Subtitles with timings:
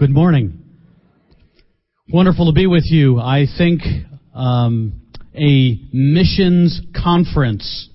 [0.00, 0.62] Good morning.
[2.08, 3.18] Wonderful to be with you.
[3.18, 3.82] I think
[4.34, 5.02] um,
[5.34, 7.90] a missions conference,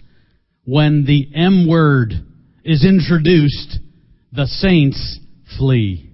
[0.66, 2.14] when the M word
[2.64, 3.80] is introduced,
[4.32, 5.20] the saints
[5.58, 6.12] flee.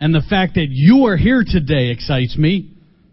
[0.00, 2.72] And the fact that you are here today excites me.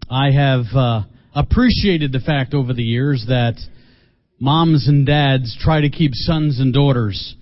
[0.09, 1.01] I have uh,
[1.35, 3.55] appreciated the fact over the years that
[4.39, 7.35] moms and dads try to keep sons and daughters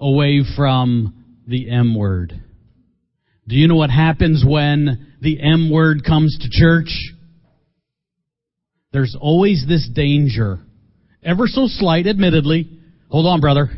[0.00, 1.14] away from
[1.46, 2.42] the M word.
[3.48, 6.88] Do you know what happens when the M word comes to church?
[8.92, 10.60] There's always this danger,
[11.22, 12.68] ever so slight, admittedly.
[13.08, 13.70] Hold on, brother.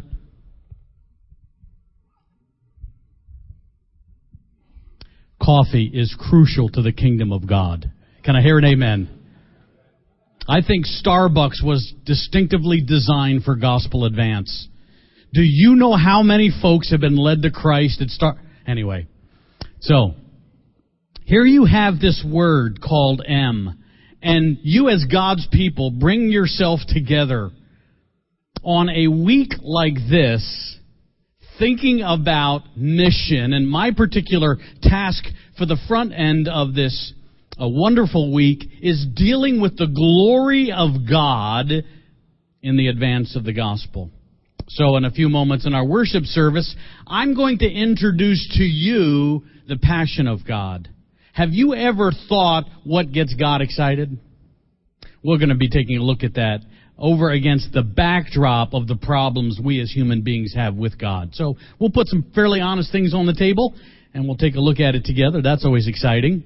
[5.42, 7.90] Coffee is crucial to the kingdom of God.
[8.24, 9.08] Can I hear an amen?
[10.48, 14.68] I think Starbucks was distinctively designed for gospel advance.
[15.34, 18.40] Do you know how many folks have been led to Christ at Star?
[18.66, 19.08] Anyway,
[19.80, 20.14] so
[21.24, 23.82] here you have this word called M,
[24.22, 27.50] and you as God's people bring yourself together
[28.64, 30.78] on a week like this,
[31.58, 33.52] thinking about mission.
[33.52, 35.24] And my particular task
[35.56, 37.12] for the front end of this
[37.58, 41.70] a wonderful week is dealing with the glory of God
[42.62, 44.10] in the advance of the gospel.
[44.68, 46.74] So in a few moments in our worship service,
[47.06, 50.88] I'm going to introduce to you the passion of God.
[51.34, 54.18] Have you ever thought what gets God excited?
[55.22, 56.60] We're going to be taking a look at that
[56.96, 61.30] over against the backdrop of the problems we as human beings have with God.
[61.34, 63.74] So we'll put some fairly honest things on the table
[64.14, 65.42] and we'll take a look at it together.
[65.42, 66.44] That's always exciting.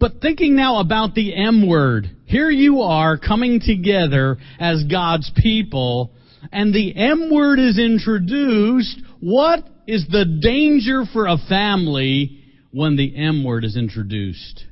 [0.00, 6.10] But thinking now about the M word, here you are coming together as God's people
[6.52, 13.16] and the M word is introduced, what is the danger for a family when the
[13.16, 14.64] M word is introduced?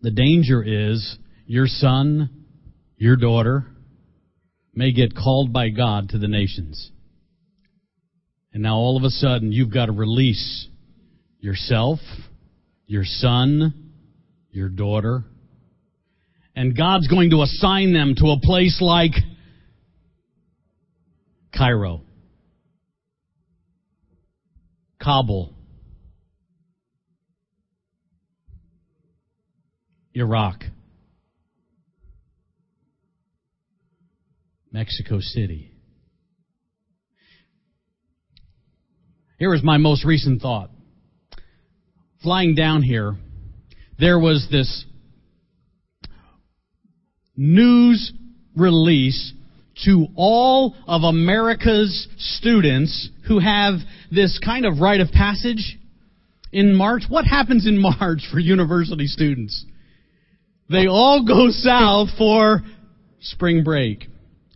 [0.00, 2.44] The danger is your son,
[2.96, 3.66] your daughter,
[4.74, 6.90] may get called by God to the nations.
[8.52, 10.66] And now all of a sudden you've got to release
[11.38, 12.00] yourself,
[12.86, 13.92] your son,
[14.50, 15.24] your daughter,
[16.54, 19.12] and God's going to assign them to a place like
[21.62, 22.00] Cairo,
[25.00, 25.54] Kabul,
[30.12, 30.64] Iraq,
[34.72, 35.70] Mexico City.
[39.38, 40.70] Here is my most recent thought.
[42.24, 43.14] Flying down here,
[44.00, 44.84] there was this
[47.36, 48.12] news
[48.56, 49.32] release
[49.84, 53.74] to all of America's students who have
[54.10, 55.78] this kind of rite of passage
[56.52, 57.02] in March.
[57.08, 59.64] What happens in March for university students?
[60.70, 62.62] They all go south for
[63.20, 64.06] spring break.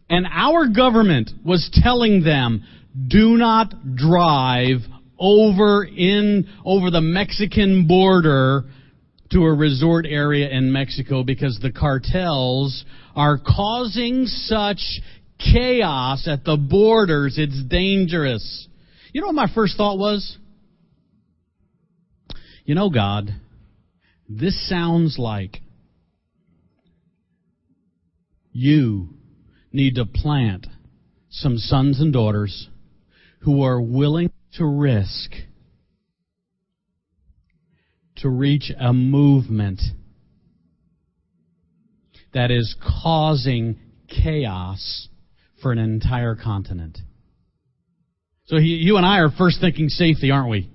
[0.08, 2.64] And our government was telling them,
[3.08, 4.78] do not drive
[5.18, 8.64] over in, over the Mexican border
[9.32, 15.00] to a resort area in Mexico because the cartels are causing such
[15.38, 17.36] chaos at the borders.
[17.38, 18.68] It's dangerous.
[19.12, 20.36] You know what my first thought was?
[22.64, 23.30] You know, God,
[24.28, 25.58] this sounds like
[28.52, 29.10] you
[29.72, 30.66] need to plant
[31.30, 32.68] some sons and daughters
[33.40, 35.30] who are willing to risk
[38.16, 39.80] to reach a movement
[42.32, 45.08] that is causing chaos
[45.62, 46.98] for an entire continent.
[48.46, 50.70] So he, you and I are first thinking safety, aren't we?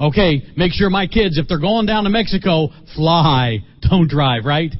[0.00, 4.72] Okay, make sure my kids, if they're going down to Mexico, fly, don't drive, right?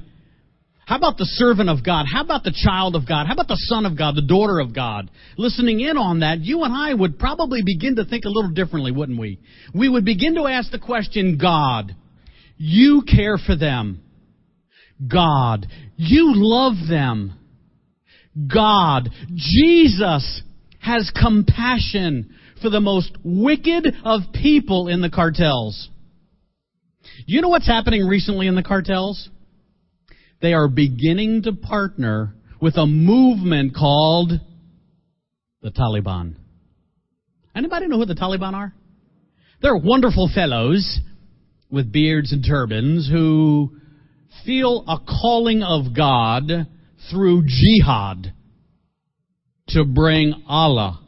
[0.87, 2.05] How about the servant of God?
[2.13, 3.27] How about the child of God?
[3.27, 5.11] How about the son of God, the daughter of God?
[5.39, 8.93] Listening in on that, you and I would probably begin to think a little differently,
[8.93, 9.41] wouldn't we?
[9.75, 11.95] We would begin to ask the question, God,
[12.59, 14.03] you care for them.
[15.09, 15.67] God,
[15.97, 17.33] you love them.
[18.53, 20.43] God, Jesus
[20.81, 25.89] has compassion for the most wicked of people in the cartels.
[27.27, 29.29] You know what's happening recently in the cartels?
[30.45, 34.31] they are beginning to partner with a movement called
[35.63, 36.35] the Taliban.
[37.57, 38.75] Anybody know who the Taliban are?
[39.63, 41.01] They're wonderful fellows
[41.71, 43.75] with beards and turbans who
[44.45, 46.67] feel a calling of God
[47.11, 48.33] through jihad.
[49.69, 51.01] to bring Allah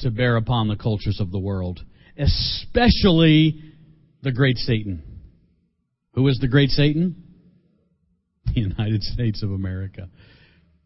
[0.00, 1.80] to bear upon the cultures of the world,
[2.18, 3.62] especially
[4.22, 5.02] the great Satan.
[6.14, 7.22] Who is the great Satan?
[8.46, 10.08] The United States of America.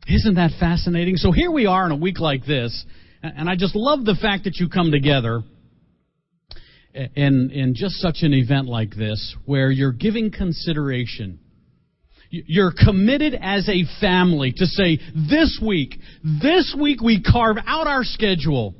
[0.06, 1.16] Isn't that fascinating?
[1.16, 2.84] So here we are in a week like this,
[3.22, 5.42] and I just love the fact that you come together
[6.92, 11.40] in, in just such an event like this, where you're giving consideration.
[12.46, 18.02] You're committed as a family to say, this week, this week we carve out our
[18.02, 18.74] schedule.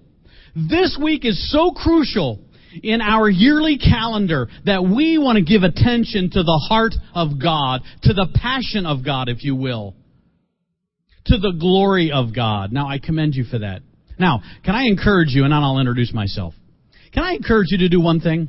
[0.57, 2.41] This week is so crucial
[2.83, 7.83] in our yearly calendar that we want to give attention to the heart of God,
[8.03, 9.95] to the passion of God, if you will,
[11.27, 12.73] to the glory of God.
[12.73, 13.83] Now, I commend you for that.
[14.19, 16.55] Now, can I encourage you, and then I'll introduce myself.
[17.13, 18.49] Can I encourage you to do one thing,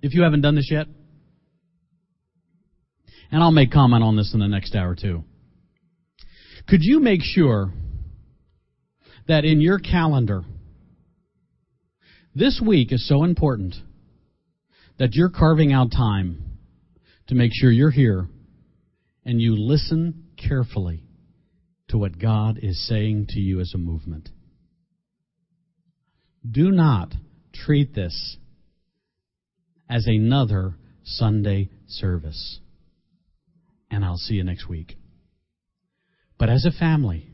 [0.00, 0.86] if you haven't done this yet?
[3.30, 5.24] And I'll make comment on this in the next hour too.
[6.68, 7.72] Could you make sure
[9.28, 10.42] that in your calendar,
[12.34, 13.74] this week is so important
[14.98, 16.58] that you're carving out time
[17.28, 18.28] to make sure you're here
[19.24, 21.02] and you listen carefully
[21.88, 24.28] to what God is saying to you as a movement.
[26.48, 27.12] Do not
[27.52, 28.36] treat this
[29.88, 30.74] as another
[31.04, 32.60] Sunday service.
[33.90, 34.96] And I'll see you next week.
[36.38, 37.28] But as a family,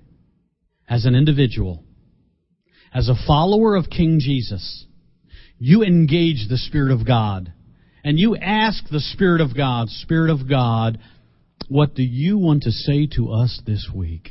[0.89, 1.83] as an individual,
[2.95, 4.87] as a follower of King Jesus,
[5.59, 7.53] you engage the Spirit of God.
[8.05, 10.99] And you ask the Spirit of God, Spirit of God,
[11.69, 14.31] what do you want to say to us this week?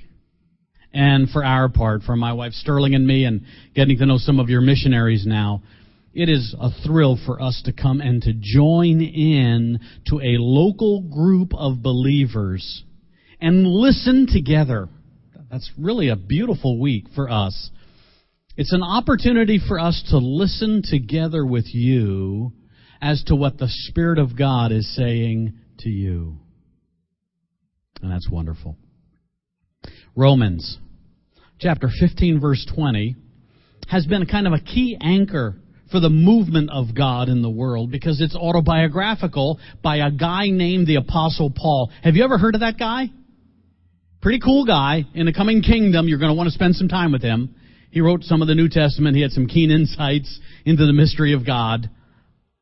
[0.93, 4.39] And for our part, for my wife Sterling and me, and getting to know some
[4.39, 5.63] of your missionaries now,
[6.13, 11.01] it is a thrill for us to come and to join in to a local
[11.01, 12.83] group of believers
[13.39, 14.89] and listen together.
[15.49, 17.71] That's really a beautiful week for us.
[18.57, 22.51] It's an opportunity for us to listen together with you
[23.01, 26.37] as to what the Spirit of God is saying to you.
[28.01, 28.75] And that's wonderful.
[30.15, 30.77] Romans
[31.59, 33.15] chapter 15 verse 20
[33.87, 35.60] has been kind of a key anchor
[35.91, 40.87] for the movement of God in the world because it's autobiographical by a guy named
[40.87, 41.91] the Apostle Paul.
[42.03, 43.09] Have you ever heard of that guy?
[44.21, 45.03] Pretty cool guy.
[45.13, 47.55] In the coming kingdom, you're going to want to spend some time with him.
[47.89, 49.15] He wrote some of the New Testament.
[49.15, 51.89] He had some keen insights into the mystery of God.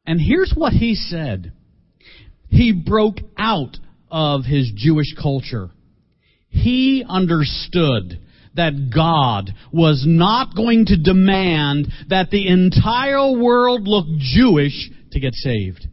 [0.06, 1.54] And here's what he said.
[2.50, 3.78] He broke out
[4.10, 5.70] of his Jewish culture.
[6.50, 8.20] He understood
[8.56, 15.34] that God was not going to demand that the entire world look Jewish to get
[15.34, 15.88] saved.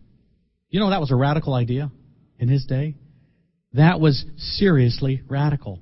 [0.68, 1.90] You know, that was a radical idea
[2.38, 2.94] in his day.
[3.74, 5.80] That was seriously radical.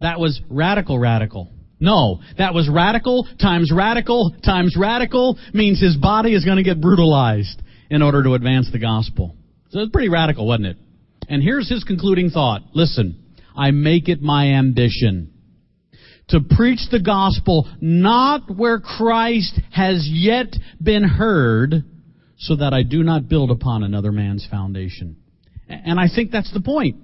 [0.00, 1.50] That was radical, radical.
[1.78, 6.80] No, that was radical times radical times radical means his body is going to get
[6.80, 7.60] brutalized
[7.90, 9.36] in order to advance the gospel.
[9.70, 10.76] So it's pretty radical, wasn't it?
[11.28, 12.62] And here's his concluding thought.
[12.72, 13.22] Listen.
[13.56, 15.32] I make it my ambition
[16.28, 21.84] to preach the gospel not where Christ has yet been heard,
[22.38, 25.16] so that I do not build upon another man's foundation.
[25.68, 26.96] And I think that's the point.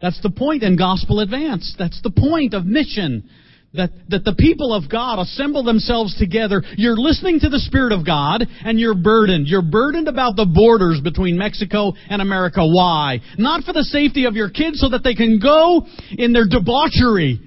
[0.00, 1.74] That's the point in gospel advance.
[1.78, 3.28] That's the point of mission
[3.74, 6.62] that, that the people of God assemble themselves together.
[6.76, 9.46] You're listening to the Spirit of God and you're burdened.
[9.46, 12.60] You're burdened about the borders between Mexico and America.
[12.66, 13.20] Why?
[13.36, 17.40] Not for the safety of your kids so that they can go in their debauchery.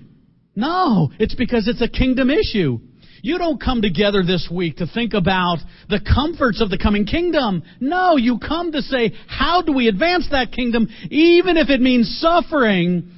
[0.55, 2.79] No, it's because it's a kingdom issue.
[3.23, 5.57] You don't come together this week to think about
[5.89, 7.63] the comforts of the coming kingdom.
[7.79, 12.19] No, you come to say, how do we advance that kingdom, even if it means
[12.19, 13.11] suffering?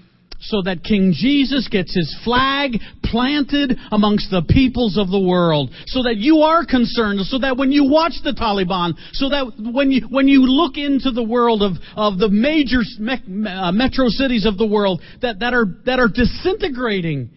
[0.43, 2.73] So that King Jesus gets his flag
[3.03, 5.71] planted amongst the peoples of the world.
[5.85, 9.89] So that you are concerned, so that when you watch the Taliban, so that when
[9.91, 13.13] you, when you look into the world of, of the major me,
[13.47, 17.29] uh, metro cities of the world that, that, are, that are disintegrating,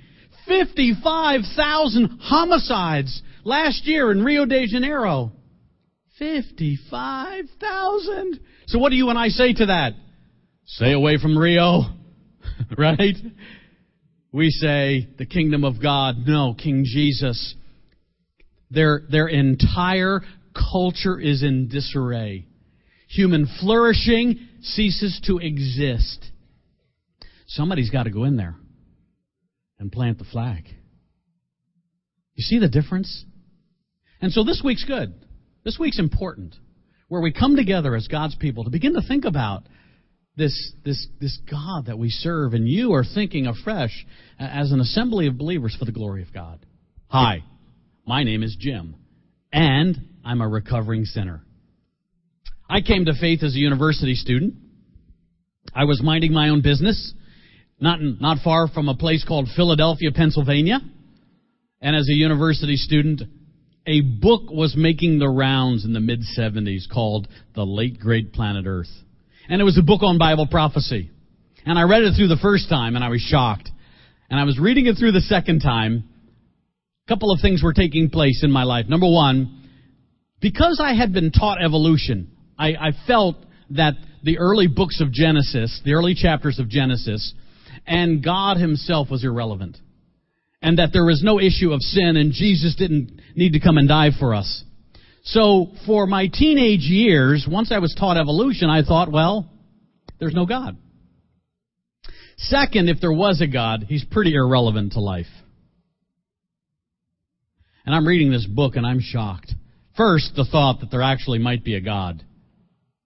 [0.46, 5.30] 55,000 homicides last year in Rio de Janeiro.
[6.18, 8.40] 55,000.
[8.66, 9.92] So what do you and I say to that?
[10.64, 11.82] Stay away from Rio.
[12.78, 13.16] right?
[14.32, 16.16] We say the kingdom of God.
[16.26, 17.54] No, King Jesus.
[18.70, 20.20] Their, their entire
[20.54, 22.46] culture is in disarray.
[23.08, 26.30] Human flourishing ceases to exist.
[27.46, 28.56] Somebody's got to go in there
[29.78, 30.64] and plant the flag.
[32.34, 33.24] You see the difference?
[34.20, 35.14] And so this week's good.
[35.64, 36.54] This week's important.
[37.08, 39.62] Where we come together as God's people to begin to think about
[40.36, 44.06] this, this, this God that we serve, and you are thinking afresh
[44.38, 46.64] as an assembly of believers for the glory of God.
[47.08, 47.42] Hi,
[48.06, 48.96] my name is Jim,
[49.52, 51.42] and I'm a recovering sinner.
[52.68, 54.54] I came to faith as a university student.
[55.74, 57.14] I was minding my own business,
[57.80, 60.80] not, not far from a place called Philadelphia, Pennsylvania.
[61.80, 63.22] And as a university student,
[63.86, 68.64] a book was making the rounds in the mid 70s called The Late Great Planet
[68.66, 68.90] Earth.
[69.48, 71.10] And it was a book on Bible prophecy.
[71.64, 73.70] And I read it through the first time and I was shocked.
[74.30, 76.04] And I was reading it through the second time.
[77.06, 78.86] A couple of things were taking place in my life.
[78.88, 79.68] Number one,
[80.40, 83.36] because I had been taught evolution, I, I felt
[83.70, 87.34] that the early books of Genesis, the early chapters of Genesis,
[87.86, 89.78] and God Himself was irrelevant.
[90.62, 93.88] And that there was no issue of sin and Jesus didn't need to come and
[93.88, 94.64] die for us.
[95.26, 99.50] So for my teenage years, once I was taught evolution, I thought, well,
[100.20, 100.76] there's no God.
[102.38, 105.26] Second, if there was a God, He's pretty irrelevant to life.
[107.84, 109.52] And I'm reading this book and I'm shocked.
[109.96, 112.22] First, the thought that there actually might be a God.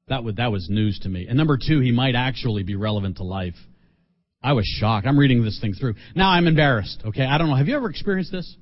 [0.08, 1.26] That, would, that was news to me.
[1.26, 3.54] And number two, he might actually be relevant to life.
[4.42, 5.06] I was shocked.
[5.06, 5.94] I'm reading this thing through.
[6.14, 7.24] Now I'm embarrassed, okay?
[7.24, 7.56] I don't know.
[7.56, 8.56] Have you ever experienced this?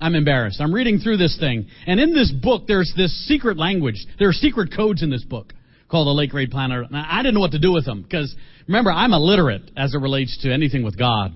[0.00, 0.60] I'm embarrassed.
[0.60, 1.66] I'm reading through this thing.
[1.86, 4.06] And in this book, there's this secret language.
[4.18, 5.52] There are secret codes in this book
[5.90, 6.90] called the Late Great Planet.
[6.90, 8.34] Now, I didn't know what to do with them because
[8.66, 11.32] remember, I'm illiterate as it relates to anything with God,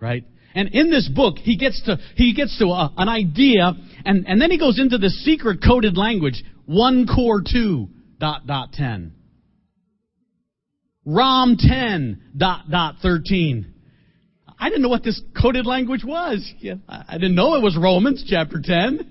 [0.00, 0.24] right?
[0.54, 3.72] And in this book, he gets to, he gets to a, an idea
[4.04, 8.72] and, and then he goes into this secret coded language, one core two dot dot
[8.72, 9.12] 10.
[11.04, 13.71] ROM 10 dot dot 13.
[14.62, 16.48] I didn't know what this coded language was.
[16.88, 19.10] I didn't know it was Romans chapter 10.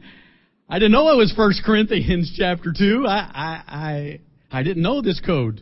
[0.69, 3.05] I didn't know it was 1 Corinthians chapter 2.
[3.05, 5.61] I, I, I, I didn't know this code.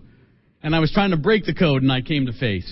[0.62, 2.67] And I was trying to break the code and I came to faith.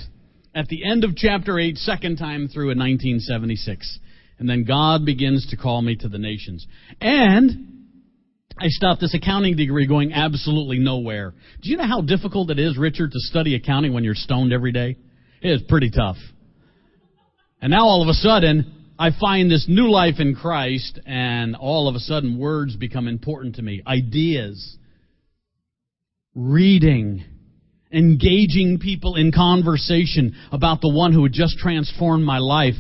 [0.54, 3.98] At the end of chapter 8, second time through in 1976.
[4.38, 6.68] And then God begins to call me to the nations.
[7.02, 7.88] And
[8.60, 11.34] I stopped this accounting degree going absolutely nowhere.
[11.64, 14.72] Do you know how difficult it is, Richard, to study accounting when you're stoned every
[14.72, 14.98] day?
[15.42, 16.18] It is pretty tough.
[17.62, 21.88] And now all of a sudden, I find this new life in Christ, and all
[21.88, 23.82] of a sudden words become important to me.
[23.86, 24.78] Ideas.
[26.36, 27.24] Reading.
[27.92, 32.76] Engaging people in conversation about the one who had just transformed my life.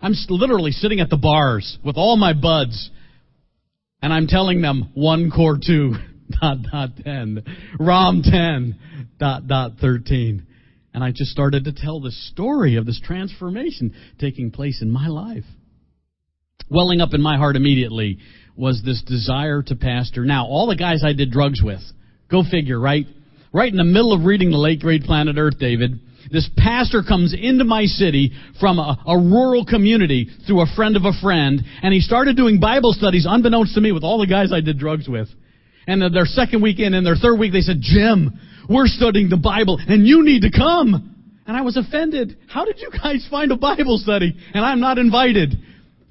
[0.00, 2.90] I'm literally sitting at the bars with all my buds
[4.02, 5.94] and I'm telling them one core two
[6.40, 7.42] dot dot ten,
[7.78, 8.76] ROM ten
[9.18, 10.46] dot dot thirteen.
[10.94, 15.08] And I just started to tell the story of this transformation taking place in my
[15.08, 15.44] life.
[16.70, 18.18] Welling up in my heart immediately
[18.56, 20.24] was this desire to pastor.
[20.24, 21.80] Now, all the guys I did drugs with,
[22.30, 23.06] go figure, right?
[23.52, 27.34] Right in the middle of reading the late great planet Earth, David, this pastor comes
[27.38, 31.94] into my city from a, a, rural community through a friend of a friend, and
[31.94, 35.08] he started doing Bible studies unbeknownst to me with all the guys I did drugs
[35.08, 35.28] with.
[35.86, 39.36] And their second week in and their third week, they said, Jim, we're studying the
[39.36, 41.14] Bible, and you need to come.
[41.46, 42.36] And I was offended.
[42.48, 44.36] How did you guys find a Bible study?
[44.52, 45.54] And I'm not invited.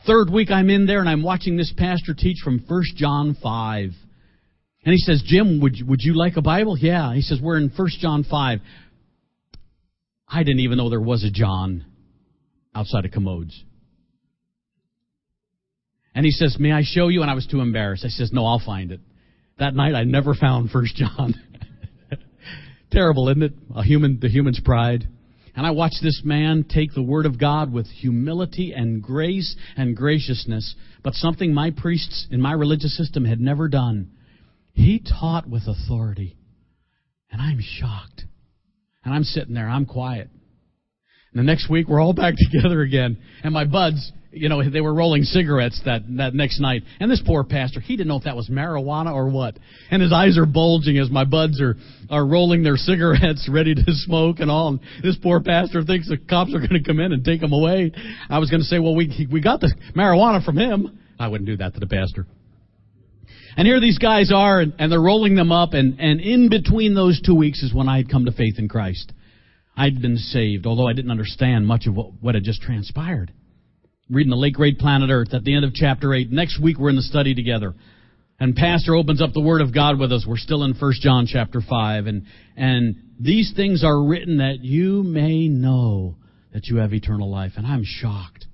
[0.07, 3.89] Third week I'm in there and I'm watching this pastor teach from 1 John 5.
[4.85, 6.77] And he says, Jim, would you, would you like a Bible?
[6.77, 7.13] Yeah.
[7.13, 8.59] He says, we're in 1 John 5.
[10.29, 11.85] I didn't even know there was a John
[12.73, 13.63] outside of commodes.
[16.15, 17.21] And he says, May I show you?
[17.21, 18.03] And I was too embarrassed.
[18.03, 19.01] I says, No, I'll find it.
[19.59, 21.35] That night I never found First John.
[22.91, 23.53] Terrible, isn't it?
[23.75, 25.07] A human the human's pride.
[25.55, 29.97] And I watched this man take the word of God with humility and grace and
[29.97, 34.11] graciousness, but something my priests in my religious system had never done.
[34.73, 36.37] He taught with authority.
[37.31, 38.25] And I'm shocked.
[39.03, 40.29] And I'm sitting there, I'm quiet.
[41.37, 43.17] The next week we're all back together again.
[43.43, 46.83] And my buds, you know, they were rolling cigarettes that, that next night.
[46.99, 49.57] And this poor pastor, he didn't know if that was marijuana or what.
[49.91, 51.75] And his eyes are bulging as my buds are,
[52.09, 54.69] are rolling their cigarettes ready to smoke and all.
[54.69, 57.53] And this poor pastor thinks the cops are going to come in and take him
[57.53, 57.91] away.
[58.29, 60.99] I was going to say, well, we, we got the marijuana from him.
[61.19, 62.25] I wouldn't do that to the pastor.
[63.57, 66.93] And here these guys are, and, and they're rolling them up, and, and in between
[66.93, 69.11] those two weeks is when I had come to faith in Christ.
[69.77, 73.31] I'd been saved, although I didn't understand much of what, what had just transpired.
[74.09, 76.31] Reading the late great planet Earth at the end of chapter 8.
[76.31, 77.75] Next week we're in the study together.
[78.39, 80.25] And Pastor opens up the Word of God with us.
[80.27, 82.07] We're still in 1 John chapter 5.
[82.07, 86.15] And, and these things are written that you may know
[86.53, 87.53] that you have eternal life.
[87.55, 88.45] And I'm shocked.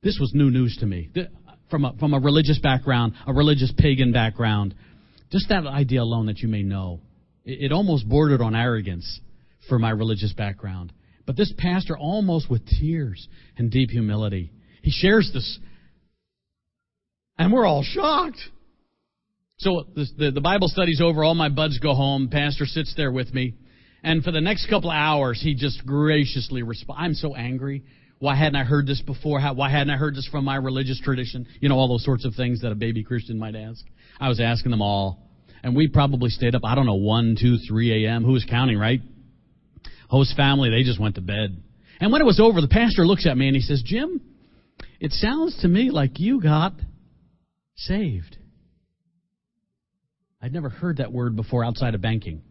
[0.00, 1.10] This was new news to me
[1.70, 4.74] from a, from a religious background, a religious pagan background.
[5.32, 7.00] Just that idea alone that you may know.
[7.50, 9.20] It, almost bordered on arrogance
[9.68, 10.92] for my religious background.
[11.26, 13.26] But this pastor, almost with tears
[13.56, 14.52] and deep humility,
[14.82, 15.58] he shares this.
[17.38, 18.38] And we're all shocked.
[19.58, 23.32] So the, the Bible study's over, all my buds go home, pastor sits there with
[23.34, 23.54] me,
[24.02, 27.00] and for the next couple of hours, he just graciously responds.
[27.00, 27.82] I'm so angry.
[28.20, 29.40] Why hadn't I heard this before?
[29.40, 31.46] How, why hadn't I heard this from my religious tradition?
[31.60, 33.84] You know, all those sorts of things that a baby Christian might ask.
[34.20, 35.27] I was asking them all.
[35.62, 38.24] And we probably stayed up, I don't know, 1, 2, 3 a.m.
[38.24, 39.00] Who was counting, right?
[40.08, 41.62] Host family, they just went to bed.
[42.00, 44.20] And when it was over, the pastor looks at me and he says, Jim,
[45.00, 46.72] it sounds to me like you got
[47.76, 48.36] saved.
[50.40, 52.42] I'd never heard that word before outside of banking.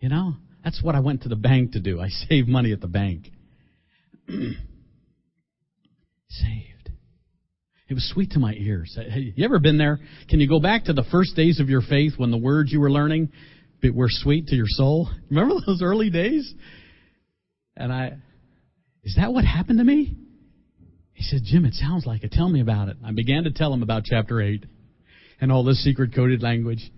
[0.00, 2.00] You know, that's what I went to the bank to do.
[2.00, 3.30] I saved money at the bank.
[6.28, 6.75] saved.
[7.88, 8.98] It was sweet to my ears.
[9.14, 10.00] You ever been there?
[10.28, 12.80] Can you go back to the first days of your faith when the words you
[12.80, 13.30] were learning
[13.94, 15.08] were sweet to your soul?
[15.30, 16.52] Remember those early days?
[17.76, 18.16] And I,
[19.04, 20.16] is that what happened to me?
[21.12, 22.32] He said, Jim, it sounds like it.
[22.32, 22.96] Tell me about it.
[23.04, 24.66] I began to tell him about chapter 8
[25.40, 26.90] and all this secret coded language.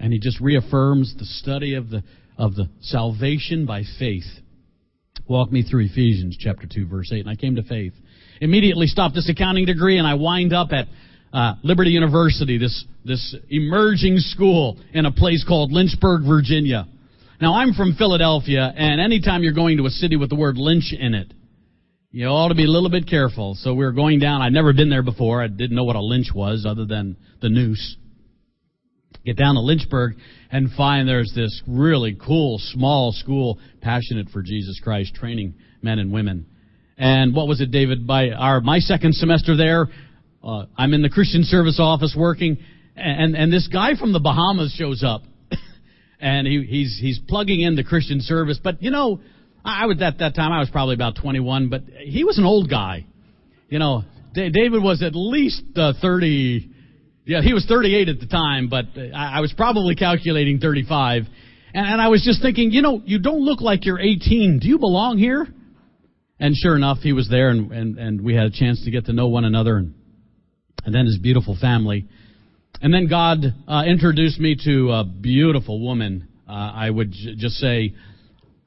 [0.00, 2.02] And he just reaffirms the study of the,
[2.38, 4.24] of the salvation by faith.
[5.28, 7.20] Walk me through Ephesians chapter 2 verse 8.
[7.20, 7.92] And I came to faith.
[8.40, 10.86] Immediately stopped this accounting degree and I wind up at
[11.32, 16.86] uh, Liberty University, this, this emerging school in a place called Lynchburg, Virginia.
[17.40, 20.94] Now I'm from Philadelphia and anytime you're going to a city with the word lynch
[20.96, 21.32] in it,
[22.12, 23.56] you ought to be a little bit careful.
[23.58, 24.42] So we were going down.
[24.42, 25.42] I'd never been there before.
[25.42, 27.96] I didn't know what a lynch was other than the noose.
[29.26, 30.14] Get down to Lynchburg
[30.52, 36.12] and find there's this really cool small school passionate for Jesus Christ, training men and
[36.12, 36.46] women.
[36.96, 38.06] And what was it, David?
[38.06, 39.88] By our my second semester there,
[40.44, 42.58] uh, I'm in the Christian service office working,
[42.94, 45.22] and and this guy from the Bahamas shows up,
[46.20, 48.60] and he, he's he's plugging in the Christian service.
[48.62, 49.18] But you know,
[49.64, 52.70] I was at that time I was probably about 21, but he was an old
[52.70, 53.06] guy.
[53.68, 56.75] You know, David was at least uh, 30
[57.26, 61.22] yeah, he was 38 at the time, but I, was probably calculating 35.
[61.74, 64.60] And, and I was just thinking, you know, you don't look like you're 18.
[64.60, 65.46] Do you belong here?
[66.38, 69.06] And sure enough, he was there, and, and, and we had a chance to get
[69.06, 69.94] to know one another, and,
[70.84, 72.06] and then his beautiful family.
[72.80, 76.28] And then God uh, introduced me to a beautiful woman.
[76.48, 77.94] Uh, I would j- just say,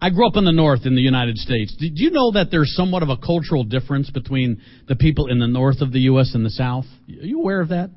[0.02, 1.76] I grew up in the North in the United States.
[1.80, 5.48] Did you know that there's somewhat of a cultural difference between the people in the
[5.48, 6.32] North of the U.S.
[6.34, 6.86] and the South?
[7.08, 7.91] Are you aware of that?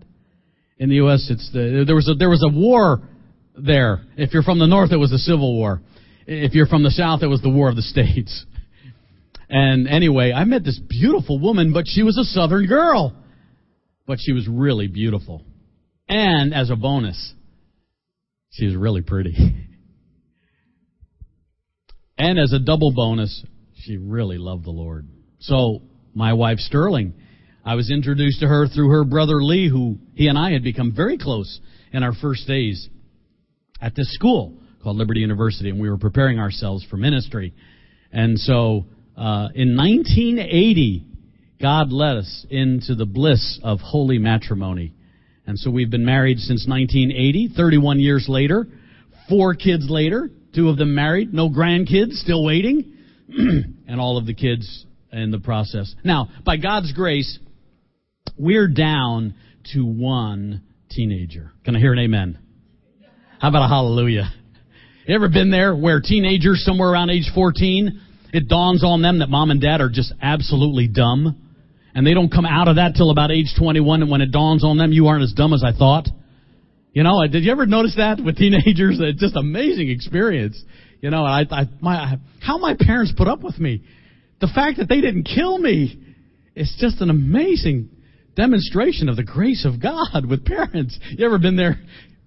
[0.83, 1.29] In the U.S.
[1.31, 3.03] It's the, there was a, there was a war
[3.57, 4.03] there.
[4.17, 5.81] If you're from the North, it was the Civil War.
[6.27, 8.45] If you're from the South, it was the War of the States.
[9.49, 13.15] And anyway, I met this beautiful woman, but she was a Southern girl.
[14.09, 15.45] But she was really beautiful.
[16.09, 17.33] And as a bonus,
[18.51, 19.37] she was really pretty.
[22.19, 23.45] and as a double bonus,
[23.77, 25.07] she really loved the Lord.
[25.39, 27.15] So, my wife Sterling,
[27.65, 30.93] I was introduced to her through her brother Lee, who he and I had become
[30.95, 31.61] very close
[31.93, 32.89] in our first days
[33.81, 37.55] at this school called Liberty University, and we were preparing ourselves for ministry.
[38.11, 41.07] And so, uh, in 1980,
[41.61, 44.93] God led us into the bliss of holy matrimony.
[45.47, 48.67] And so we've been married since 1980, 31 years later,
[49.29, 52.93] four kids later, two of them married, no grandkids, still waiting,
[53.29, 55.95] and all of the kids in the process.
[56.05, 57.39] Now, by God's grace,
[58.37, 59.35] we're down
[59.75, 61.53] to one teenager.
[61.65, 62.39] Can I hear an amen?
[63.41, 64.31] How about a hallelujah?
[65.07, 68.01] You ever been there where teenagers somewhere around age 14,
[68.33, 71.39] it dawns on them that mom and dad are just absolutely dumb?
[71.95, 74.65] And they don't come out of that till about age 21 and when it dawns
[74.65, 76.09] on them, you aren't as dumb as I thought.
[76.93, 78.99] You know, did you ever notice that with teenagers?
[79.01, 80.63] It's just amazing experience.
[81.01, 83.83] You know, I, I, my, how my parents put up with me.
[84.41, 85.99] The fact that they didn't kill me,
[86.55, 87.91] it's just an amazing
[88.37, 90.99] demonstration of the grace of God with parents.
[91.11, 91.77] You ever been there?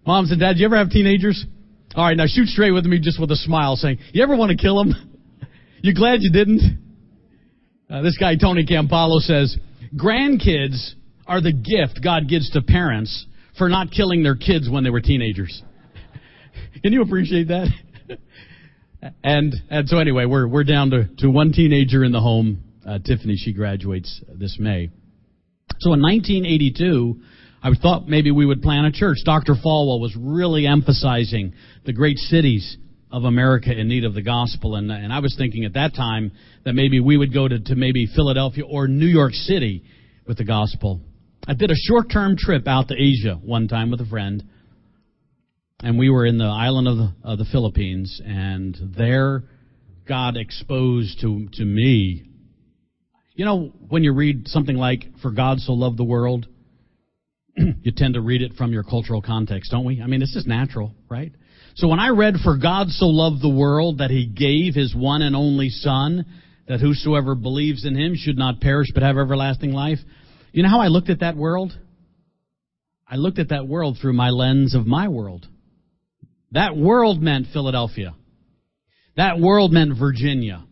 [0.06, 1.46] Moms and dads, you ever have teenagers?
[1.96, 4.52] All right, now shoot straight with me just with a smile saying, you ever want
[4.52, 4.94] to kill them?
[5.82, 6.80] You glad you didn't?
[7.88, 9.56] Uh, this guy, Tony Campolo, says,
[9.96, 10.94] grandkids
[11.28, 13.28] are the gift God gives to parents
[13.60, 15.62] for not killing their kids when they were teenagers.
[16.82, 17.68] Can you appreciate that?
[19.24, 22.64] and, and so anyway, we're, we're down to, to one teenager in the home.
[22.84, 24.90] Uh, Tiffany, she graduates this May.
[25.80, 27.20] So in 1982,
[27.62, 29.18] I thought maybe we would plant a church.
[29.26, 29.54] Dr.
[29.54, 31.54] Falwell was really emphasizing
[31.86, 32.78] the great cities
[33.12, 34.76] of America in need of the gospel.
[34.76, 36.32] And, and I was thinking at that time
[36.64, 39.84] that maybe we would go to, to maybe Philadelphia or New York City
[40.28, 41.02] with the gospel.
[41.48, 44.44] I did a short term trip out to Asia one time with a friend.
[45.82, 49.44] and we were in the island of the, of the Philippines, and there
[50.08, 52.24] God exposed to, to me.
[53.36, 56.48] You know, when you read something like, For God so loved the world,
[57.58, 60.02] you tend to read it from your cultural context, don't we?
[60.02, 61.34] I mean, it's just natural, right?
[61.76, 65.22] So when I read, For God so loved the world that he gave his one
[65.22, 66.26] and only Son,
[66.68, 70.00] that whosoever believes in him should not perish but have everlasting life,
[70.54, 71.78] you know how I looked at that world?
[73.08, 75.46] I looked at that world through my lens of my world.
[76.52, 78.16] That world meant Philadelphia.
[79.18, 80.64] That world meant Virginia.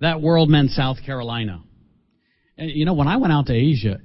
[0.00, 1.62] That world meant South Carolina.
[2.56, 3.98] And you know, when I went out to Asia,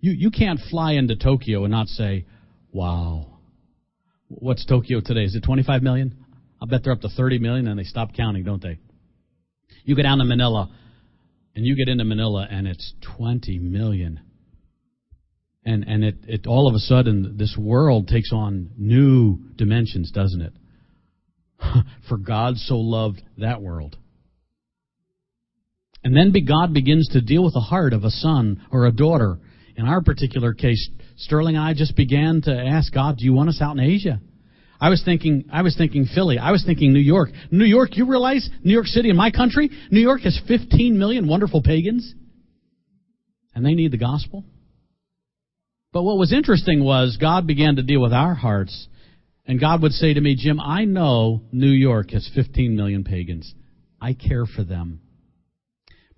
[0.00, 2.26] you, you can't fly into Tokyo and not say,
[2.72, 3.38] wow.
[4.28, 5.24] What's Tokyo today?
[5.24, 6.24] Is it 25 million?
[6.62, 8.78] I bet they're up to 30 million and they stop counting, don't they?
[9.84, 10.70] You go down to Manila
[11.54, 14.20] and you get into Manila and it's 20 million.
[15.64, 20.40] And, and it, it all of a sudden, this world takes on new dimensions, doesn't
[20.40, 20.52] it?
[22.08, 23.96] For God so loved that world.
[26.02, 29.38] And then God begins to deal with the heart of a son or a daughter.
[29.76, 33.50] In our particular case, Sterling and I just began to ask God, do you want
[33.50, 34.20] us out in Asia?
[34.80, 36.38] I was thinking, I was thinking Philly.
[36.38, 37.30] I was thinking New York.
[37.50, 41.28] New York, you realize New York City in my country, New York has 15 million
[41.28, 42.14] wonderful pagans.
[43.54, 44.44] And they need the gospel.
[45.92, 48.88] But what was interesting was God began to deal with our hearts.
[49.46, 53.52] And God would say to me, Jim, I know New York has 15 million pagans.
[54.00, 55.00] I care for them.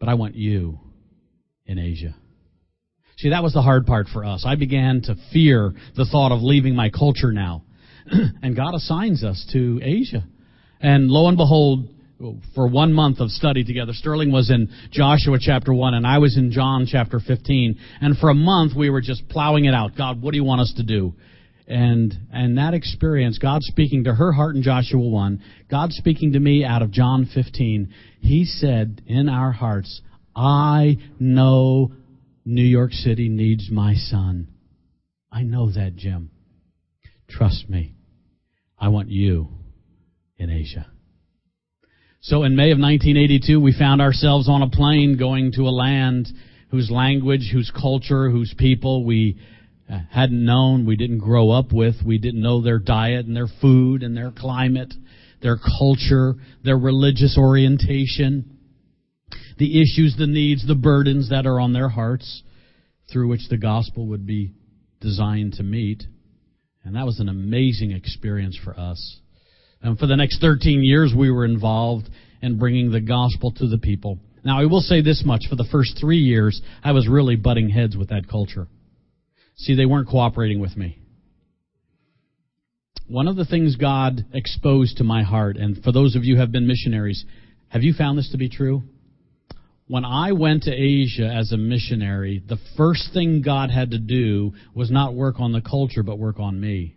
[0.02, 0.80] But I want you
[1.64, 2.12] in Asia.
[3.18, 4.42] See, that was the hard part for us.
[4.44, 7.62] I began to fear the thought of leaving my culture now.
[8.42, 10.24] and God assigns us to Asia.
[10.80, 11.88] And lo and behold,
[12.52, 13.92] for one month of study together.
[13.92, 17.78] Sterling was in Joshua chapter 1 and I was in John chapter 15.
[18.00, 19.92] And for a month we were just plowing it out.
[19.96, 21.14] God, what do you want us to do?
[21.66, 26.40] And, and that experience, God speaking to her heart in Joshua 1, God speaking to
[26.40, 30.02] me out of John 15, He said in our hearts,
[30.34, 31.92] I know
[32.44, 34.48] New York City needs my son.
[35.30, 36.30] I know that, Jim.
[37.28, 37.94] Trust me.
[38.78, 39.48] I want you
[40.36, 40.86] in Asia.
[42.20, 46.28] So in May of 1982, we found ourselves on a plane going to a land
[46.70, 49.38] whose language, whose culture, whose people we
[49.90, 53.48] Uh, hadn't known, we didn't grow up with, we didn't know their diet and their
[53.60, 54.92] food and their climate,
[55.42, 58.58] their culture, their religious orientation,
[59.58, 62.42] the issues, the needs, the burdens that are on their hearts
[63.12, 64.52] through which the gospel would be
[65.00, 66.02] designed to meet.
[66.84, 69.20] And that was an amazing experience for us.
[69.82, 72.08] And for the next 13 years, we were involved
[72.40, 74.18] in bringing the gospel to the people.
[74.44, 75.44] Now, I will say this much.
[75.48, 78.66] For the first three years, I was really butting heads with that culture.
[79.56, 80.98] See, they weren't cooperating with me.
[83.06, 86.40] One of the things God exposed to my heart, and for those of you who
[86.40, 87.24] have been missionaries,
[87.68, 88.82] have you found this to be true?
[89.86, 94.52] When I went to Asia as a missionary, the first thing God had to do
[94.74, 96.96] was not work on the culture, but work on me.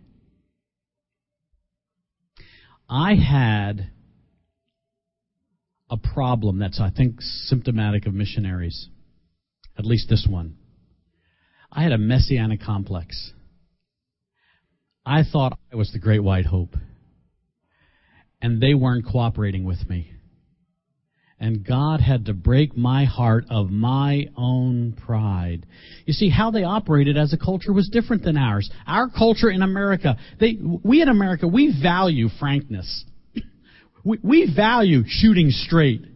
[2.88, 3.90] I had
[5.90, 8.88] a problem that's, I think, symptomatic of missionaries.
[9.78, 10.56] At least this one.
[11.76, 13.32] I had a messianic complex.
[15.04, 16.74] I thought I was the great white hope.
[18.40, 20.10] And they weren't cooperating with me.
[21.38, 25.66] And God had to break my heart of my own pride.
[26.06, 28.70] You see, how they operated as a culture was different than ours.
[28.86, 33.04] Our culture in America, they, we in America, we value frankness.
[34.02, 36.06] We, we value shooting straight.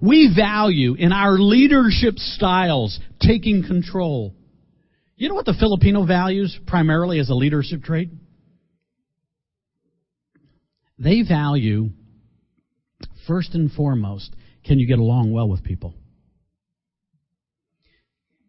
[0.00, 4.34] We value in our leadership styles taking control.
[5.16, 8.10] You know what the Filipino values primarily as a leadership trait?
[10.98, 11.90] They value
[13.26, 14.34] First and foremost,
[14.64, 15.94] can you get along well with people?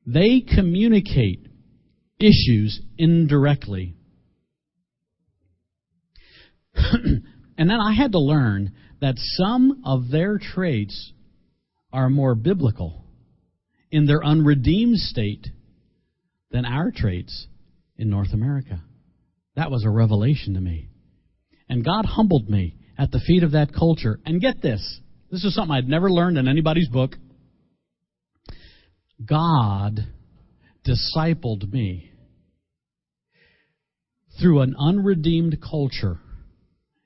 [0.05, 1.47] They communicate
[2.19, 3.95] issues indirectly.
[6.75, 7.23] and
[7.57, 11.13] then I had to learn that some of their traits
[11.93, 13.04] are more biblical
[13.95, 15.47] in their unredeemed state
[16.51, 17.47] than our traits
[17.95, 18.81] in North America.
[19.55, 20.89] That was a revelation to me.
[21.69, 24.19] And God humbled me at the feet of that culture.
[24.25, 24.99] And get this
[25.31, 27.15] this is something I'd never learned in anybody's book.
[29.25, 30.01] God
[30.85, 32.11] discipled me
[34.41, 36.19] through an unredeemed culture,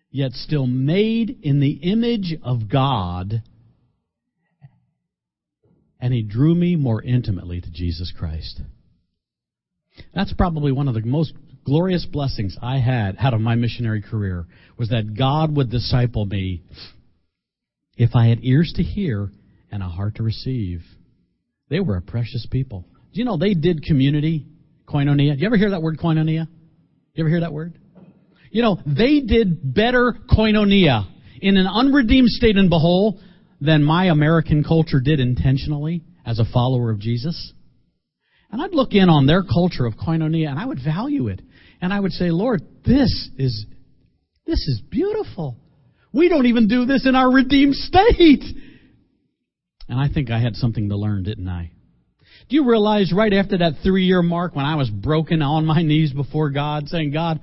[0.10, 3.44] yet still made in the image of God,
[6.00, 8.62] and He drew me more intimately to Jesus Christ.
[10.14, 11.34] That's probably one of the most
[11.66, 14.46] glorious blessings I had out of my missionary career
[14.78, 16.64] was that God would disciple me
[17.98, 19.30] if I had ears to hear
[19.72, 20.82] and a heart to receive.
[21.70, 22.86] They were a precious people.
[23.14, 24.48] Do you know they did community,
[24.88, 25.38] koinonia?
[25.38, 26.48] You ever hear that word koinonia?
[27.14, 27.78] You ever hear that word?
[28.52, 31.08] You know, they did better koinonia
[31.42, 33.20] in an unredeemed state in Bohol
[33.62, 37.54] than my American culture did intentionally as a follower of Jesus.
[38.52, 41.42] And I'd look in on their culture of koinonia and I would value it.
[41.82, 43.66] And I would say, Lord, this is,
[44.46, 45.58] this is beautiful.
[46.12, 48.44] We don't even do this in our redeemed state.
[49.88, 51.72] And I think I had something to learn, didn't I?
[52.48, 55.84] Do you realize right after that three year mark when I was broken on my
[55.84, 57.40] knees before God saying, God,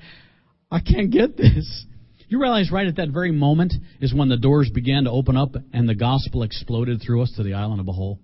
[0.70, 1.86] I can't get this.
[2.28, 5.54] You realize right at that very moment is when the doors began to open up
[5.72, 8.18] and the gospel exploded through us to the island of Bohol.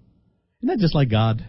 [0.60, 1.48] Isn't that just like God?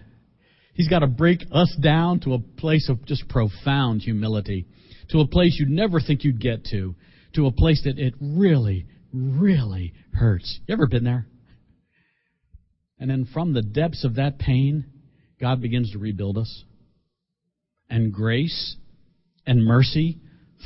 [0.76, 4.68] He's got to break us down to a place of just profound humility,
[5.10, 6.96] to a place you'd never think you'd get to,
[7.34, 10.60] to a place that it really, really hurts.
[10.68, 11.28] You ever been there?
[13.00, 14.86] And then from the depths of that pain,
[15.40, 16.64] God begins to rebuild us.
[17.90, 18.76] And grace
[19.46, 20.20] and mercy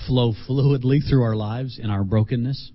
[0.05, 2.71] flow fluidly through our lives in our brokenness.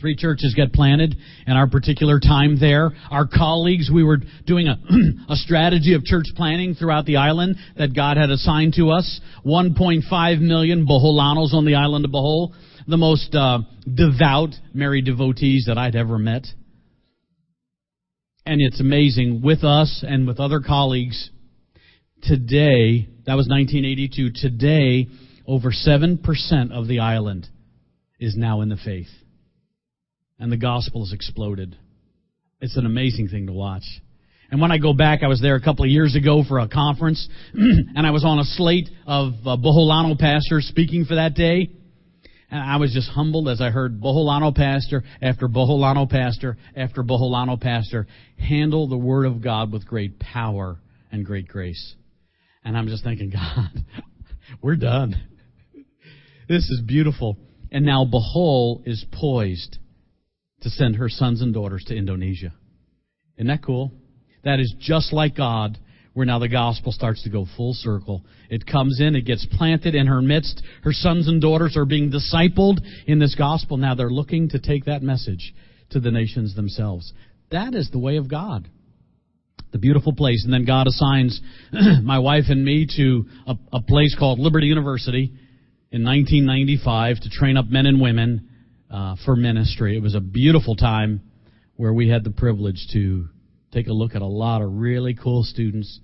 [0.00, 2.90] Three churches got planted in our particular time there.
[3.10, 4.76] Our colleagues, we were doing a,
[5.32, 9.20] a strategy of church planting throughout the island that God had assigned to us.
[9.46, 12.52] 1.5 million Boholanos on the island of Bohol.
[12.88, 13.60] The most uh,
[13.92, 16.44] devout Mary devotees that I'd ever met.
[18.44, 21.30] And it's amazing with us and with other colleagues.
[22.22, 24.32] Today, that was 1982.
[24.34, 25.08] Today,
[25.46, 27.48] over 7% of the island
[28.18, 29.08] is now in the faith
[30.38, 31.76] and the gospel has exploded.
[32.60, 33.84] It's an amazing thing to watch.
[34.50, 36.68] And when I go back, I was there a couple of years ago for a
[36.68, 41.70] conference, and I was on a slate of uh, Boholano pastors speaking for that day.
[42.50, 47.60] And I was just humbled as I heard Boholano pastor after Boholano pastor after Boholano
[47.60, 48.06] pastor
[48.38, 50.78] handle the Word of God with great power
[51.10, 51.94] and great grace.
[52.64, 53.84] And I'm just thinking, God,
[54.62, 55.33] we're done.
[56.48, 57.36] This is beautiful.
[57.70, 59.78] And now Bohol is poised
[60.60, 62.52] to send her sons and daughters to Indonesia.
[63.36, 63.92] Isn't that cool?
[64.44, 65.78] That is just like God,
[66.12, 68.24] where now the gospel starts to go full circle.
[68.48, 70.62] It comes in, it gets planted in her midst.
[70.82, 73.76] Her sons and daughters are being discipled in this gospel.
[73.76, 75.54] Now they're looking to take that message
[75.90, 77.12] to the nations themselves.
[77.50, 78.68] That is the way of God.
[79.72, 80.44] The beautiful place.
[80.44, 81.40] And then God assigns
[82.02, 85.32] my wife and me to a, a place called Liberty University
[85.94, 88.48] in 1995 to train up men and women
[88.90, 89.96] uh, for ministry.
[89.96, 91.20] It was a beautiful time
[91.76, 93.28] where we had the privilege to
[93.72, 96.00] take a look at a lot of really cool students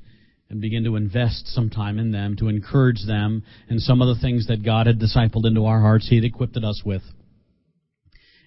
[0.49, 4.23] and begin to invest some time in them, to encourage them in some of the
[4.23, 7.03] things that God had discipled into our hearts, He had equipped us with.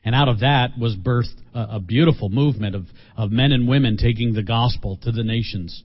[0.06, 2.86] And out of that was birthed a, a beautiful movement of,
[3.18, 5.84] of men and women taking the gospel to the nations.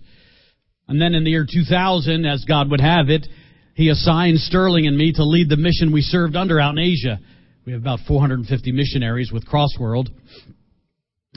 [0.87, 3.27] And then in the year 2000, as God would have it,
[3.79, 7.21] He assigned Sterling and me to lead the mission we served under out in Asia.
[7.65, 10.09] We have about 450 missionaries with Crossworld.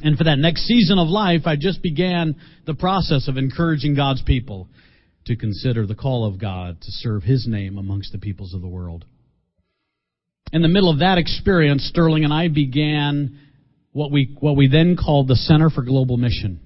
[0.02, 4.24] And for that next season of life, I just began the process of encouraging God's
[4.24, 4.70] people
[5.26, 8.68] to consider the call of God to serve His name amongst the peoples of the
[8.68, 9.06] world.
[10.52, 13.38] In the middle of that experience, Sterling and I began
[13.92, 16.60] what we, what we then called the Center for Global Mission.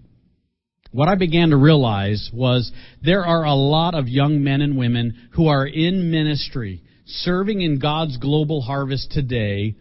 [0.96, 2.72] What I began to realize was
[3.04, 7.80] there are a lot of young men and women who are in ministry serving in
[7.80, 9.76] God's global harvest today,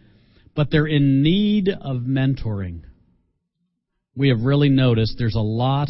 [0.57, 2.81] but they're in need of mentoring.
[4.13, 5.87] We have really noticed there's a lot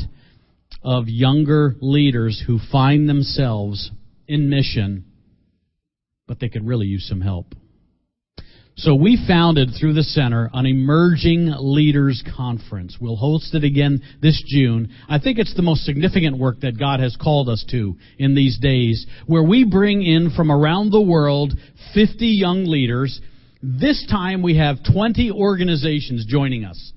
[0.84, 3.90] of younger leaders who find themselves
[4.28, 5.06] in mission,
[6.28, 7.56] but they could really use some help.
[8.78, 12.98] So we founded through the center an emerging leaders conference.
[13.00, 14.92] We'll host it again this June.
[15.08, 18.60] I think it's the most significant work that God has called us to in these
[18.60, 21.54] days where we bring in from around the world
[21.94, 23.22] 50 young leaders.
[23.64, 26.92] This time we have 20 organizations joining us.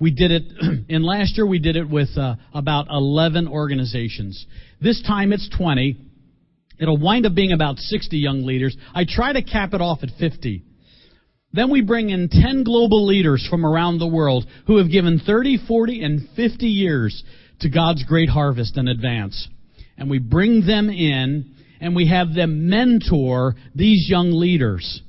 [0.00, 0.42] We did it
[0.88, 4.44] in last year we did it with uh, about 11 organizations.
[4.80, 5.96] This time it's 20.
[6.80, 8.76] It'll wind up being about 60 young leaders.
[8.92, 10.64] I try to cap it off at 50.
[11.52, 15.66] Then we bring in 10 global leaders from around the world who have given 30,
[15.66, 17.22] 40, and 50 years
[17.60, 19.48] to God's great harvest and advance.
[19.96, 25.02] And we bring them in and we have them mentor these young leaders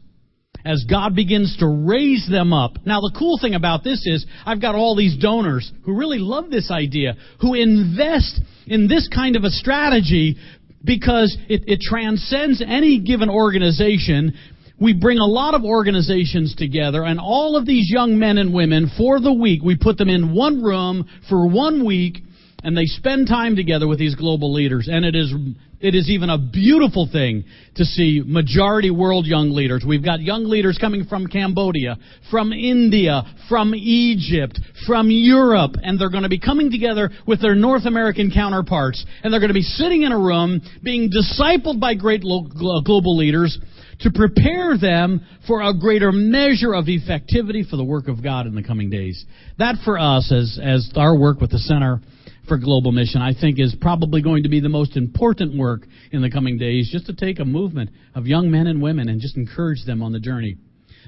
[0.65, 2.77] as God begins to raise them up.
[2.85, 6.49] Now the cool thing about this is I've got all these donors who really love
[6.49, 10.35] this idea, who invest in this kind of a strategy
[10.83, 14.33] because it, it transcends any given organization.
[14.81, 18.89] We bring a lot of organizations together, and all of these young men and women,
[18.97, 22.19] for the week, we put them in one room for one week,
[22.63, 24.87] and they spend time together with these global leaders.
[24.89, 25.33] And it is,
[25.81, 27.43] it is even a beautiful thing
[27.75, 29.83] to see majority world young leaders.
[29.87, 31.97] We've got young leaders coming from Cambodia,
[32.31, 37.55] from India, from Egypt, from Europe, and they're going to be coming together with their
[37.55, 39.05] North American counterparts.
[39.23, 43.57] And they're going to be sitting in a room being discipled by great global leaders
[44.01, 48.55] to prepare them for a greater measure of effectivity for the work of God in
[48.55, 49.25] the coming days.
[49.57, 51.99] That for us, as, as our work with the Center
[52.47, 55.81] for Global Mission, I think is probably going to be the most important work
[56.11, 59.21] in the coming days, just to take a movement of young men and women and
[59.21, 60.57] just encourage them on the journey.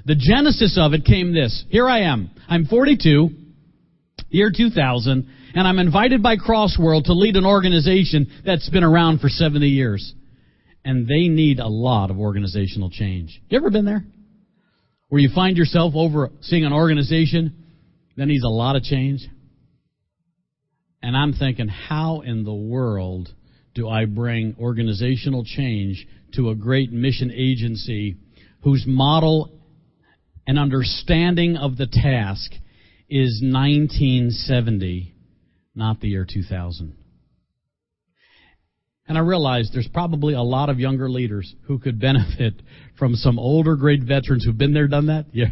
[0.04, 1.64] The genesis of it came this.
[1.68, 2.30] Here I am.
[2.48, 3.30] I'm 42,
[4.30, 9.28] year 2000, and I'm invited by Crossworld to lead an organization that's been around for
[9.28, 10.14] 70 years.
[10.84, 13.40] And they need a lot of organizational change.
[13.48, 14.04] You ever been there?
[15.08, 17.64] Where you find yourself overseeing an organization
[18.16, 19.20] that needs a lot of change?
[21.02, 23.28] And I'm thinking, how in the world
[23.74, 28.16] do I bring organizational change to a great mission agency
[28.62, 29.52] whose model
[30.46, 32.52] and understanding of the task
[33.08, 35.14] is 1970,
[35.74, 36.96] not the year 2000?
[39.08, 42.62] And I realize there's probably a lot of younger leaders who could benefit
[42.98, 45.26] from some older great veterans who've been there, done that.
[45.32, 45.48] Yeah.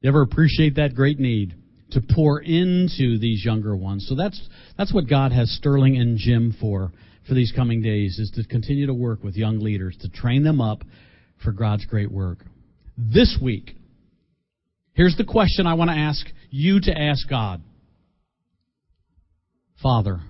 [0.00, 1.54] You ever appreciate that great need?
[1.90, 4.06] to pour into these younger ones.
[4.08, 4.40] So that's
[4.76, 6.92] that's what God has Sterling and Jim for
[7.26, 10.60] for these coming days is to continue to work with young leaders to train them
[10.60, 10.82] up
[11.42, 12.38] for God's great work.
[12.96, 13.76] This week,
[14.92, 17.62] here's the question I want to ask you to ask God.
[19.82, 20.20] Father,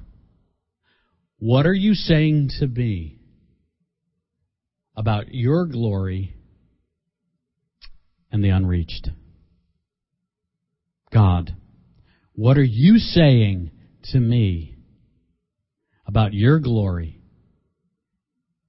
[1.38, 3.18] what are you saying to me
[4.96, 6.34] about your glory
[8.32, 9.10] and the unreached?
[11.12, 11.54] God,
[12.32, 13.70] what are you saying
[14.12, 14.76] to me
[16.06, 17.20] about your glory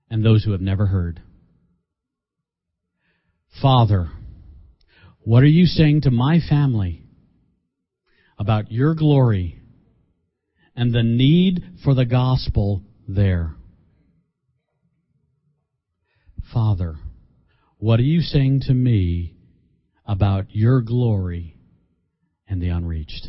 [0.10, 1.22] and those who have never heard?
[3.62, 4.10] Father,
[5.20, 7.04] what are you saying to my family
[8.38, 9.57] about your glory
[10.78, 13.56] and the need for the gospel there?
[16.54, 16.96] Father,
[17.80, 19.36] what are you saying to me
[20.06, 21.58] about your glory
[22.48, 23.28] and the unreached?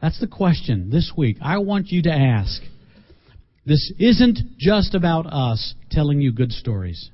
[0.00, 1.38] That's the question this week.
[1.42, 2.62] I want you to ask.
[3.64, 7.10] This isn't just about us telling you good stories.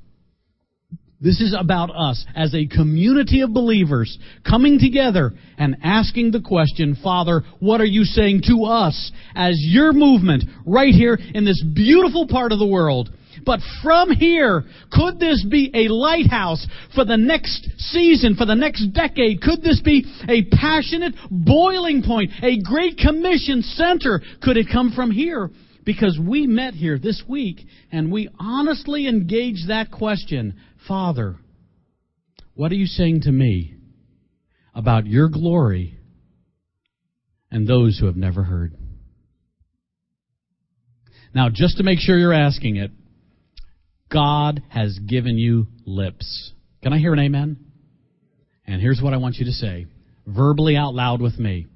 [1.21, 6.97] This is about us as a community of believers coming together and asking the question,
[7.03, 12.29] Father, what are you saying to us as your movement right here in this beautiful
[12.29, 13.11] part of the world
[13.45, 18.89] but from here, could this be a lighthouse for the next season, for the next
[18.93, 19.41] decade?
[19.41, 24.21] Could this be a passionate boiling point, a great commission center?
[24.43, 25.51] Could it come from here?
[25.85, 30.55] Because we met here this week and we honestly engaged that question
[30.87, 31.37] Father,
[32.55, 33.75] what are you saying to me
[34.75, 35.99] about your glory
[37.51, 38.75] and those who have never heard?
[41.35, 42.91] Now, just to make sure you're asking it,
[44.11, 46.53] God has given you lips.
[46.83, 47.59] Can I hear an amen?
[48.67, 49.87] And here's what I want you to say
[50.27, 51.67] verbally out loud with me.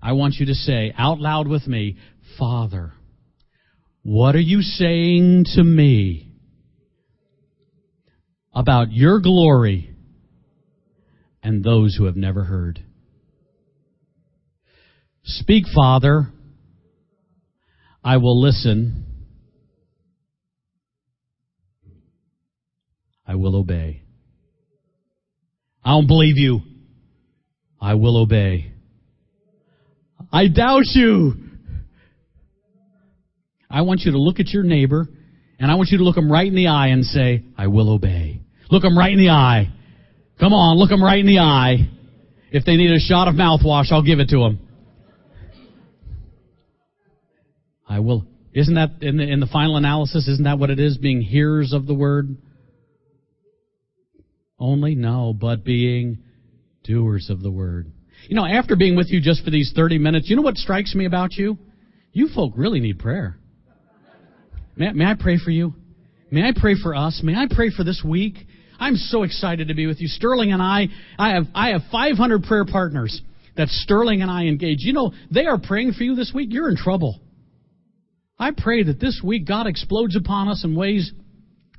[0.00, 1.96] I want you to say out loud with me,
[2.38, 2.92] Father,
[4.02, 6.27] what are you saying to me
[8.58, 9.94] about your glory
[11.42, 12.82] and those who have never heard?
[15.24, 16.28] Speak, Father.
[18.02, 19.08] I will listen
[23.28, 24.00] I will obey.
[25.84, 26.60] I don't believe you.
[27.78, 28.72] I will obey.
[30.32, 31.34] I doubt you.
[33.70, 35.06] I want you to look at your neighbor
[35.58, 37.90] and I want you to look him right in the eye and say, I will
[37.90, 38.27] obey.
[38.70, 39.72] Look them right in the eye.
[40.38, 41.88] Come on, look them right in the eye.
[42.50, 44.60] If they need a shot of mouthwash, I'll give it to them.
[47.88, 48.26] I will.
[48.52, 50.28] Isn't that in the, in the final analysis?
[50.28, 50.98] Isn't that what it is?
[50.98, 52.36] Being hearers of the word
[54.58, 54.94] only?
[54.94, 56.18] No, but being
[56.84, 57.92] doers of the word.
[58.28, 60.94] You know, after being with you just for these 30 minutes, you know what strikes
[60.94, 61.58] me about you?
[62.12, 63.38] You folk really need prayer.
[64.76, 65.74] May, may I pray for you?
[66.30, 67.20] May I pray for us?
[67.22, 68.36] May I pray for this week?
[68.78, 70.08] I'm so excited to be with you.
[70.08, 70.86] Sterling and I,
[71.18, 73.20] I have, I have 500 prayer partners
[73.56, 74.78] that Sterling and I engage.
[74.80, 76.50] You know, they are praying for you this week.
[76.52, 77.20] You're in trouble.
[78.38, 81.12] I pray that this week God explodes upon us in ways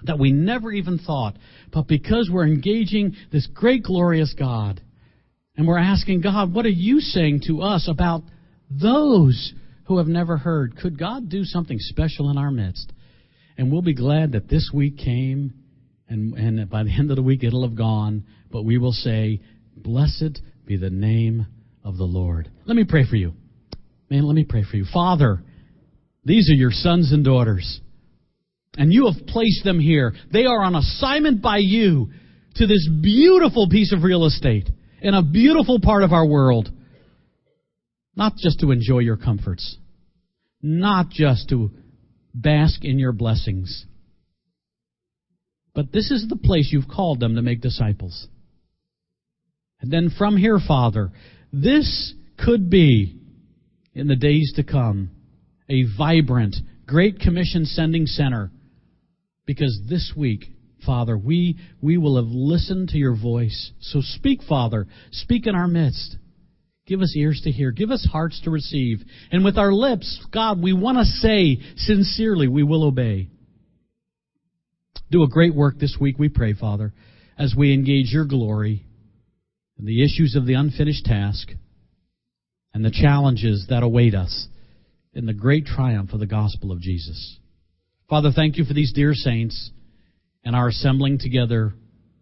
[0.04, 1.36] that we never even thought.
[1.72, 4.82] But because we're engaging this great, glorious God,
[5.56, 8.24] and we're asking God, what are you saying to us about
[8.70, 9.54] those
[9.86, 10.78] who have never heard?
[10.78, 12.91] Could God do something special in our midst?
[13.58, 15.54] And we'll be glad that this week came,
[16.10, 19.41] and, and by the end of the week it'll have gone, but we will say,
[19.76, 21.47] Blessed be the name
[21.84, 22.51] of the Lord.
[22.66, 23.34] Let me pray for you.
[24.10, 24.86] Man, let me pray for you.
[24.91, 25.41] Father,
[26.26, 27.80] these are your sons and daughters.
[28.78, 30.14] And you have placed them here.
[30.32, 32.10] They are on assignment by you
[32.55, 34.70] to this beautiful piece of real estate
[35.01, 36.70] in a beautiful part of our world.
[38.16, 39.78] Not just to enjoy your comforts,
[40.62, 41.72] not just to
[42.34, 43.86] bask in your blessings,
[45.80, 48.27] but this is the place you've called them to make disciples.
[49.80, 51.09] And then from here, Father,
[51.53, 53.15] this could be,
[53.93, 55.11] in the days to come,
[55.69, 58.51] a vibrant, Great Commission sending center.
[59.45, 60.47] Because this week,
[60.86, 63.71] Father, we, we will have listened to your voice.
[63.80, 64.86] So speak, Father.
[65.11, 66.17] Speak in our midst.
[66.88, 67.71] Give us ears to hear.
[67.71, 68.99] Give us hearts to receive.
[69.32, 73.30] And with our lips, God, we want to say sincerely, we will obey.
[75.12, 76.93] Do a great work this week, we pray, Father,
[77.38, 78.86] as we engage your glory
[79.78, 81.49] and the issues of the unfinished task
[82.74, 84.47] and the challenges that await us
[85.14, 87.39] in the great triumph of the gospel of Jesus.
[88.07, 89.72] Father, thank you for these dear saints
[90.43, 91.74] and our assembling together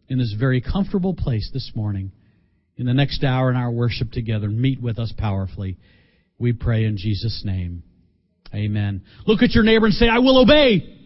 [0.07, 2.11] in this very comfortable place this morning.
[2.77, 5.77] In the next hour in our worship together, meet with us powerfully.
[6.39, 7.83] We pray in Jesus' name.
[8.53, 9.03] Amen.
[9.25, 10.96] Look at your neighbor and say, I will obey.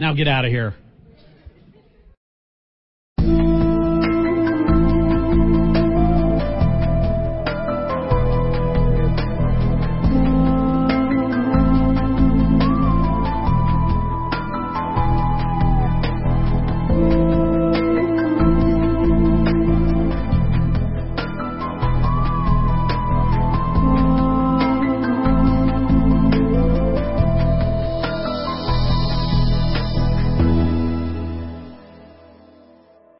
[0.00, 0.74] Now get out of here.